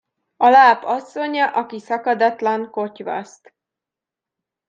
[0.37, 3.53] A láp asszonya, aki szakadatlan kotyvaszt.